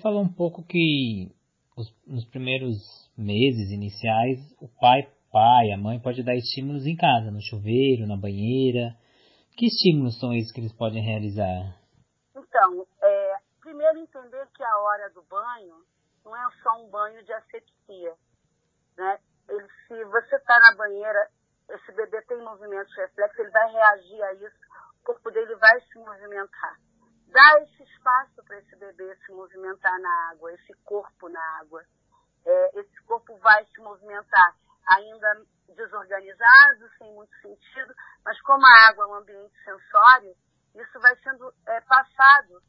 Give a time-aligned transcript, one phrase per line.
[0.00, 1.30] falou um pouco que
[1.76, 2.78] os, nos primeiros
[3.16, 8.16] meses iniciais o pai, pai, a mãe pode dar estímulos em casa, no chuveiro, na
[8.16, 8.96] banheira.
[9.56, 11.76] Que estímulos são esses que eles podem realizar?
[12.34, 15.84] Então, é, primeiro entender que a hora do banho
[16.24, 18.14] não é só um banho de asepsia.
[18.96, 19.18] Né?
[19.48, 21.30] Ele, se você está na banheira,
[21.68, 24.56] esse bebê tem movimentos reflexos, ele vai reagir a isso,
[25.00, 26.78] o corpo dele vai se movimentar.
[27.32, 31.84] Dá esse espaço para esse bebê se movimentar na água, esse corpo na água.
[32.44, 39.04] É, esse corpo vai se movimentar ainda desorganizado, sem muito sentido, mas como a água
[39.04, 40.34] é um ambiente sensório,
[40.74, 42.60] isso vai sendo é, passado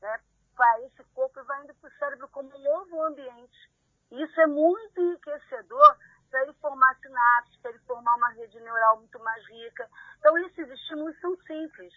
[0.00, 0.20] né,
[0.56, 3.70] para esse corpo e vai indo para o cérebro como um novo ambiente.
[4.10, 5.96] Isso é muito enriquecedor
[6.30, 9.88] para ele formar sinapses, para ele formar uma rede neural muito mais rica.
[10.18, 11.92] Então, esses estímulos são simples.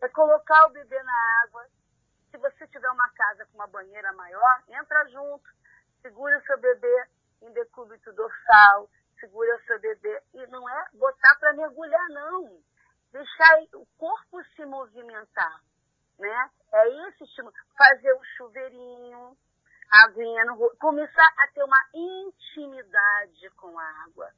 [0.00, 1.66] É colocar o bebê na água.
[2.30, 5.48] Se você tiver uma casa com uma banheira maior, entra junto,
[6.02, 7.06] segura o seu bebê
[7.42, 10.22] em decúbito dorsal, segura o seu bebê.
[10.34, 12.62] E não é botar para mergulhar, não.
[13.12, 15.60] Deixar o corpo se movimentar.
[16.18, 16.50] Né?
[16.72, 17.54] É esse estímulo.
[17.76, 19.36] Fazer o chuveirinho,
[19.90, 20.76] aguinha no rosto.
[20.78, 24.30] Começar a ter uma intimidade com a água.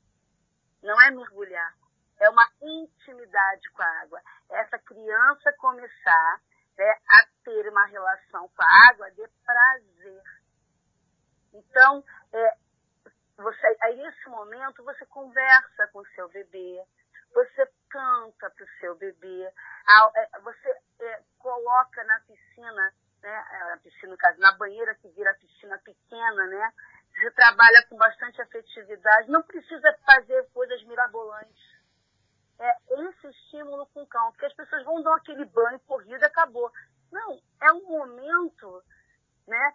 [0.82, 1.74] Não é mergulhar.
[2.18, 4.20] É uma intimidade com a água.
[4.50, 6.40] Essa criança começar
[6.78, 10.22] né, a ter uma relação com a água de prazer.
[11.52, 12.56] Então, é,
[13.36, 16.84] você, aí nesse momento você conversa com o seu bebê,
[17.32, 23.76] você canta para o seu bebê, é, você é, coloca na piscina, né, é, na
[23.78, 26.72] piscina, na banheira que vira piscina pequena, né?
[27.10, 31.75] Você trabalha com bastante afetividade, não precisa fazer coisas mirabolantes.
[32.58, 36.72] É esse estímulo com calma, porque as pessoas vão dar aquele banho, corrida, acabou.
[37.12, 38.82] Não, é um momento,
[39.46, 39.74] né?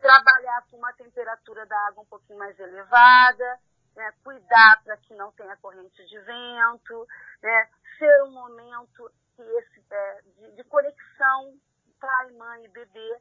[0.00, 3.58] trabalhar com uma temperatura da água um pouquinho mais elevada,
[3.94, 7.08] né, cuidar para que não tenha corrente de vento,
[7.42, 7.68] né,
[7.98, 11.58] ser um momento que esse, é, de, de, conexão
[11.98, 13.20] pai, mãe e bebê,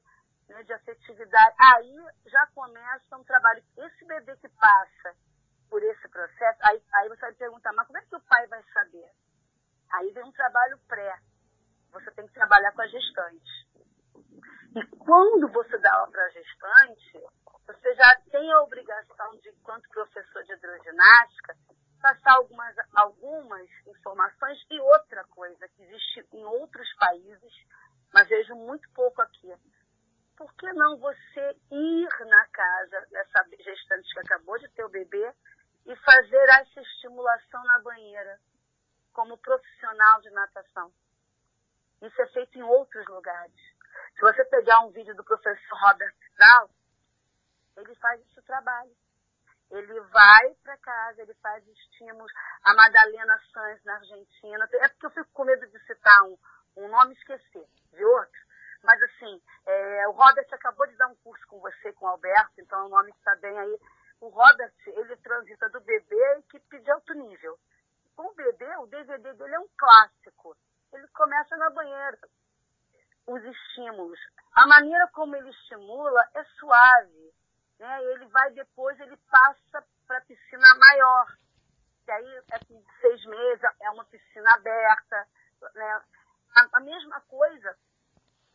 [0.49, 1.55] né, de afetividade.
[1.57, 1.95] Aí
[2.27, 3.63] já começa um trabalho.
[3.77, 5.15] Esse bebê que passa
[5.75, 8.63] por esse processo, aí, aí você vai perguntar, mas como é que o pai vai
[8.71, 9.11] saber?
[9.91, 11.19] Aí vem um trabalho pré.
[11.91, 13.67] Você tem que trabalhar com a gestante.
[14.73, 17.21] E quando você dá aula para gestante,
[17.67, 21.57] você já tem a obrigação de, enquanto professor de hidroginástica,
[22.01, 27.53] passar algumas, algumas informações e outra coisa que existe em outros países,
[28.13, 29.53] mas vejo muito pouco aqui.
[30.37, 35.33] Por que não você ir na casa dessa gestante que acabou de ter o bebê
[35.85, 38.39] e fazer essa estimulação na banheira,
[39.13, 40.91] como profissional de natação?
[42.55, 43.53] É em outros lugares.
[44.15, 46.71] Se você pegar um vídeo do professor Robert Strauss,
[47.75, 48.95] ele faz esse trabalho.
[49.71, 52.31] Ele vai para casa, ele faz estímulos.
[52.63, 54.69] A Madalena Sanz na Argentina.
[54.73, 56.37] É porque eu fico com medo de citar um,
[56.77, 58.45] um nome e esquecer de outro.
[58.83, 62.61] Mas assim, é, o Robert acabou de dar um curso com você, com o Alberto,
[62.61, 63.79] então o nome está bem aí.
[64.21, 67.59] O Robert, ele transita do bebê à equipe de alto nível.
[68.15, 70.55] Com o bebê, o DVD dele é um clássico.
[70.93, 72.19] Ele começa na banheira
[73.27, 74.19] os estímulos.
[74.53, 77.33] A maneira como ele estimula é suave.
[77.79, 78.03] Né?
[78.03, 81.27] Ele vai depois, ele passa para a piscina maior.
[82.05, 85.27] Que aí é com seis meses, é uma piscina aberta.
[85.73, 86.01] Né?
[86.55, 87.77] A, a, mesma coisa,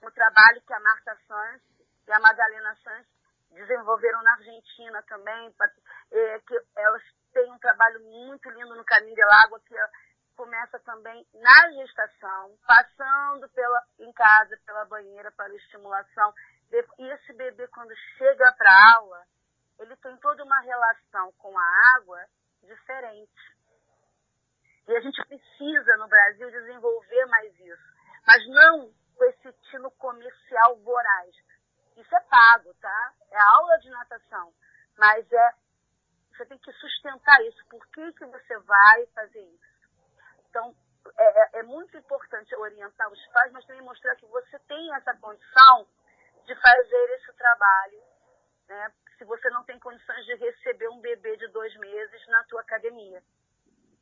[0.03, 1.63] o trabalho que a Marta Sanz
[2.07, 3.07] e a Madalena Sanz
[3.51, 5.69] desenvolveram na Argentina também, pra,
[6.13, 9.89] é, que elas têm um trabalho muito lindo no Caminho de Água, que é
[10.41, 16.33] começa também na gestação, passando pela, em casa, pela banheira, para estimulação.
[16.99, 19.23] E esse bebê, quando chega para a aula,
[19.81, 22.25] ele tem toda uma relação com a água
[22.63, 23.55] diferente.
[24.89, 27.91] E a gente precisa, no Brasil, desenvolver mais isso.
[28.27, 31.35] Mas não com esse tino comercial voraz.
[31.99, 33.13] Isso é pago, tá?
[33.31, 34.55] É aula de natação.
[34.97, 35.53] Mas é,
[36.33, 37.63] você tem que sustentar isso.
[37.69, 39.70] Por que, que você vai fazer isso?
[41.61, 45.87] É, muito importante orientar os pais, mas também mostrar que você tem essa condição
[46.47, 48.03] de fazer esse trabalho,
[48.67, 48.93] né?
[49.19, 53.23] Se você não tem condições de receber um bebê de dois meses na tua academia,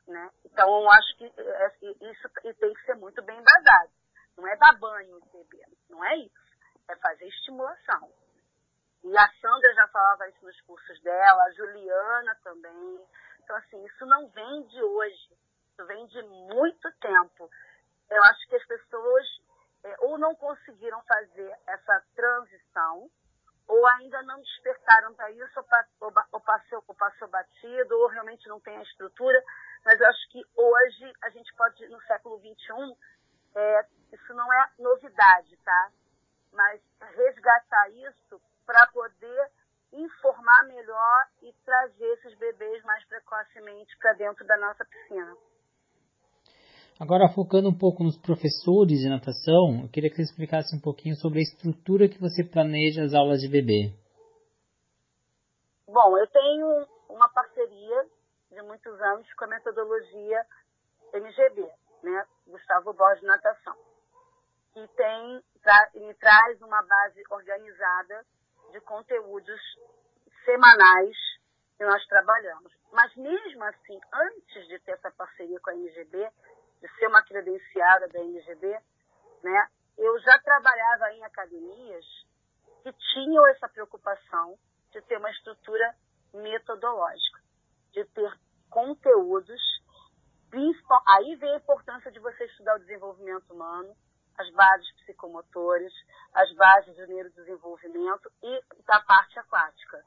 [0.06, 0.31] né?
[0.44, 2.28] Então, eu acho que é, é isso
[2.60, 3.90] tem que ser muito bem embasado.
[4.37, 6.49] Não é dar banho no bebê, não é isso.
[6.88, 8.12] É fazer estimulação.
[9.02, 13.05] E a Sandra já falava isso nos cursos dela, a Juliana também.
[13.43, 15.38] Então, assim, isso não vem de hoje
[15.78, 17.48] isso vem de muito tempo.
[18.10, 19.26] Eu acho que as pessoas
[19.84, 23.08] é, ou não conseguiram fazer essa transição,
[23.69, 25.60] ou ainda não despertaram para isso,
[26.00, 29.40] ou, ou, passou, ou passou batido, ou realmente não tem a estrutura.
[29.84, 32.96] Mas eu acho que hoje a gente pode, no século XXI,
[33.54, 35.92] é, isso não é novidade, tá?
[36.52, 39.50] Mas resgatar isso para poder
[39.92, 45.36] informar melhor e trazer esses bebês mais precocemente para dentro da nossa piscina.
[47.00, 51.14] Agora, focando um pouco nos professores de natação, eu queria que você explicasse um pouquinho
[51.14, 53.94] sobre a estrutura que você planeja as aulas de bebê.
[55.86, 56.66] Bom, eu tenho
[57.08, 58.04] uma parceria
[58.50, 60.44] de muitos anos com a metodologia
[61.14, 61.70] MGB,
[62.02, 62.26] né?
[62.48, 63.76] Gustavo Borges Natação,
[64.74, 68.26] que tem, tra me traz uma base organizada
[68.72, 69.60] de conteúdos
[70.44, 71.16] semanais
[71.76, 72.72] que nós trabalhamos.
[72.90, 76.28] Mas mesmo assim, antes de ter essa parceria com a MGB,
[76.80, 78.78] de ser uma credenciada da NGB,
[79.42, 82.04] né, eu já trabalhava em academias
[82.82, 84.58] que tinham essa preocupação
[84.92, 85.94] de ter uma estrutura
[86.32, 87.40] metodológica,
[87.92, 88.32] de ter
[88.70, 89.60] conteúdos.
[91.08, 93.94] Aí vem a importância de você estudar o desenvolvimento humano,
[94.38, 95.92] as bases psicomotoras,
[96.32, 100.02] as bases do neurodesenvolvimento e da parte aquática,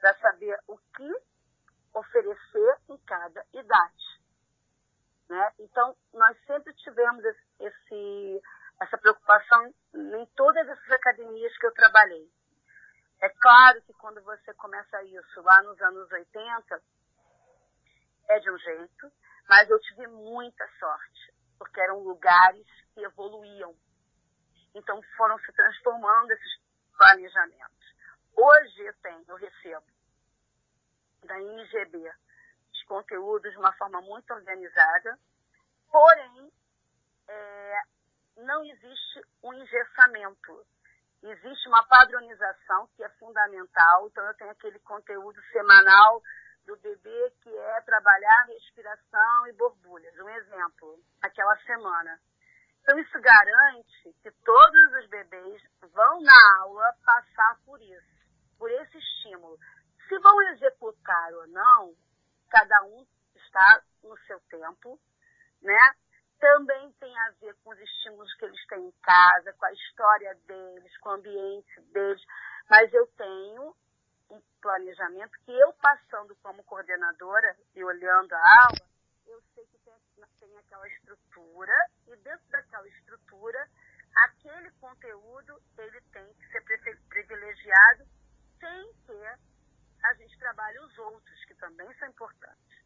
[0.00, 1.22] para saber o que
[1.94, 4.11] oferecer em cada idade.
[5.28, 5.52] Né?
[5.60, 7.24] Então, nós sempre tivemos
[7.58, 8.42] esse,
[8.80, 12.30] essa preocupação em todas essas academias que eu trabalhei.
[13.20, 16.82] É claro que quando você começa isso lá nos anos 80,
[18.28, 19.12] é de um jeito,
[19.48, 23.74] mas eu tive muita sorte, porque eram lugares que evoluíam.
[24.74, 26.60] Então foram se transformando esses
[26.96, 27.94] planejamentos.
[28.36, 29.86] Hoje eu tenho, eu recebo
[31.24, 32.10] da INGB
[32.92, 35.18] conteúdos de uma forma muito organizada,
[35.90, 36.52] porém,
[37.26, 37.82] é,
[38.36, 40.66] não existe um engessamento.
[41.22, 46.22] Existe uma padronização que é fundamental, então eu tenho aquele conteúdo semanal
[46.66, 50.14] do bebê que é trabalhar respiração e borbulhas.
[50.18, 52.20] Um exemplo, aquela semana.
[52.82, 55.62] Então isso garante que todos os bebês
[55.94, 58.26] vão na aula passar por isso,
[58.58, 59.56] por esse estímulo.
[60.08, 61.94] Se vão executar ou não,
[62.52, 65.00] cada um está no seu tempo,
[65.62, 65.94] né?
[66.38, 70.34] Também tem a ver com os estímulos que eles têm em casa, com a história
[70.46, 72.22] deles, com o ambiente deles.
[72.68, 73.74] Mas eu tenho
[74.30, 78.90] um planejamento que eu passando como coordenadora e olhando a aula,
[79.26, 79.94] eu sei que tem,
[80.40, 81.72] tem aquela estrutura
[82.08, 83.68] e dentro daquela estrutura,
[84.26, 86.60] aquele conteúdo ele tem que ser
[87.08, 88.04] privilegiado
[88.60, 89.52] sem que
[90.02, 92.82] a gente trabalha os outros, também são importantes.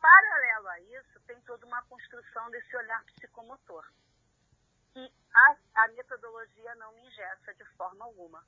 [0.00, 3.84] Paralelo a isso, tem toda uma construção desse olhar psicomotor,
[4.92, 8.44] que a, a metodologia não me ingessa de forma alguma.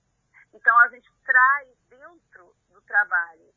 [0.55, 3.53] Então, a gente traz dentro do trabalho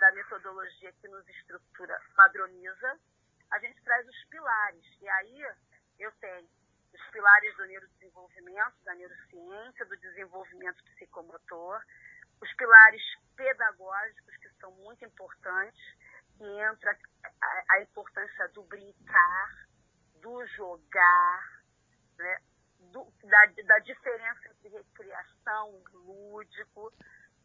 [0.00, 2.98] da metodologia que nos estrutura, padroniza,
[3.52, 4.84] a gente traz os pilares.
[5.00, 5.56] E aí
[6.00, 6.48] eu tenho
[6.92, 11.80] os pilares do neurodesenvolvimento, da neurociência, do desenvolvimento psicomotor,
[12.40, 13.02] os pilares
[13.38, 15.80] pedagógicos, que são muito importantes,
[16.36, 16.98] que entra
[17.40, 19.68] a, a importância do brincar,
[20.20, 21.62] do jogar,
[22.18, 22.38] né?
[22.92, 26.92] do, da, da diferença entre recreação e lúdico,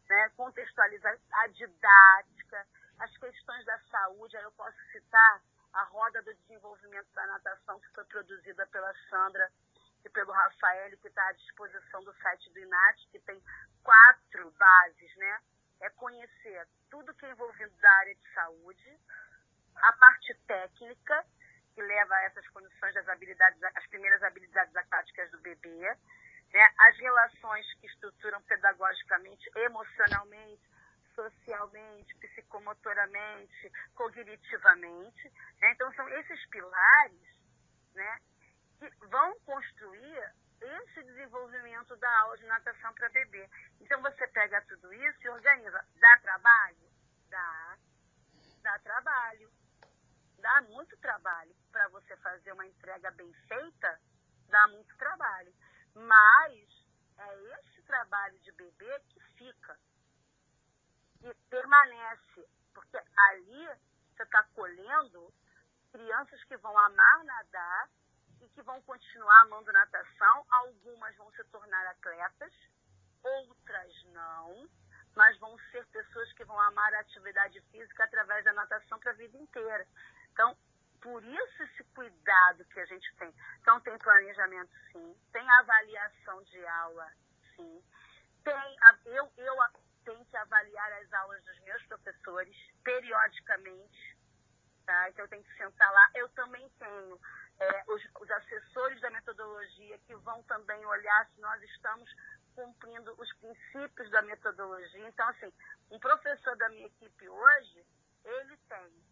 [0.08, 0.28] né?
[0.36, 2.66] contextualizar a didática,
[2.98, 7.92] as questões da saúde, aí eu posso citar a roda do desenvolvimento da natação que
[7.94, 9.50] foi produzida pela Sandra
[10.04, 13.40] e pelo Rafael, que está à disposição do site do INAT, que tem
[13.82, 15.40] quatro bases, né?
[15.84, 18.98] É conhecer tudo que é envolvido da área de saúde,
[19.76, 21.26] a parte técnica,
[21.74, 25.94] que leva a essas condições das habilidades, as primeiras habilidades aquáticas do bebê,
[26.54, 26.68] né?
[26.88, 30.62] as relações que estruturam pedagogicamente, emocionalmente,
[31.14, 35.32] socialmente, psicomotoramente, cognitivamente.
[35.60, 35.70] Né?
[35.72, 37.28] Então, são esses pilares
[37.94, 38.20] né,
[38.78, 40.32] que vão construir
[40.64, 43.48] esse desenvolvimento da aula de natação para bebê.
[43.80, 45.86] Então você pega tudo isso e organiza.
[45.96, 46.90] Dá trabalho?
[47.28, 47.78] Dá.
[48.62, 49.50] Dá trabalho.
[50.38, 51.54] Dá muito trabalho.
[51.70, 54.00] Para você fazer uma entrega bem feita,
[54.48, 55.54] dá muito trabalho.
[55.94, 56.86] Mas
[57.18, 59.78] é esse trabalho de bebê que fica.
[61.22, 62.48] E permanece.
[62.72, 63.68] Porque ali
[64.14, 65.32] você está colhendo
[65.92, 67.88] crianças que vão amar nadar
[68.44, 70.46] e que vão continuar amando natação.
[70.50, 72.52] Algumas vão se tornar atletas,
[73.22, 74.68] outras não,
[75.16, 79.14] mas vão ser pessoas que vão amar a atividade física através da natação para a
[79.14, 79.86] vida inteira.
[80.32, 80.56] Então,
[81.00, 83.34] por isso esse cuidado que a gente tem.
[83.60, 87.12] Então, tem planejamento, sim, tem avaliação de aula,
[87.56, 87.82] sim.
[88.42, 89.56] Tem, eu, eu
[90.04, 94.13] tenho que avaliar as aulas dos meus professores periodicamente
[94.84, 95.08] Tá?
[95.08, 96.10] Então eu tenho que sentar lá.
[96.14, 97.20] Eu também tenho
[97.58, 102.10] é, os, os assessores da metodologia que vão também olhar se nós estamos
[102.54, 105.08] cumprindo os princípios da metodologia.
[105.08, 105.52] Então, assim,
[105.90, 107.86] um professor da minha equipe hoje,
[108.24, 109.04] ele tem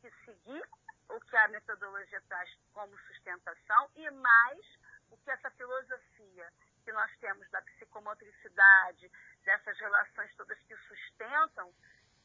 [0.00, 0.62] que seguir
[1.08, 4.78] o que a metodologia traz como sustentação e mais
[5.10, 6.52] o que essa filosofia
[6.84, 9.10] que nós temos da psicomotricidade,
[9.44, 11.72] dessas relações todas que sustentam,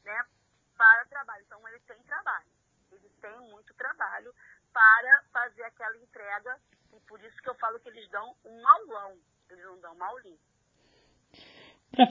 [0.04, 0.24] né,
[0.76, 1.44] para trabalho.
[1.46, 2.46] Então, ele tem trabalho.
[2.92, 4.34] Ele tem muito trabalho
[4.72, 6.60] para fazer aquela entrega
[6.92, 9.18] e por isso que eu falo que eles dão um aulão,
[9.50, 10.38] eles não dão uma aulinha.